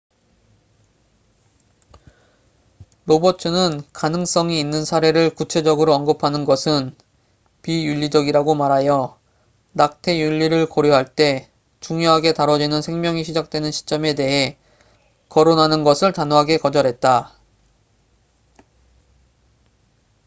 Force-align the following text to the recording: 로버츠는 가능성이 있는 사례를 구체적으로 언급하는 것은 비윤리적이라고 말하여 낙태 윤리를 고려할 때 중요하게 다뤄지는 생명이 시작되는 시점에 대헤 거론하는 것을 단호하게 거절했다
로버츠는 3.05 3.81
가능성이 3.93 4.59
있는 4.59 4.83
사례를 4.83 5.35
구체적으로 5.35 5.93
언급하는 5.93 6.43
것은 6.43 6.95
비윤리적이라고 7.61 8.55
말하여 8.55 9.19
낙태 9.73 10.19
윤리를 10.19 10.69
고려할 10.69 11.05
때 11.13 11.51
중요하게 11.81 12.33
다뤄지는 12.33 12.81
생명이 12.81 13.23
시작되는 13.23 13.69
시점에 13.69 14.15
대헤 14.15 14.57
거론하는 15.29 15.83
것을 15.83 16.13
단호하게 16.13 16.57
거절했다 16.57 17.35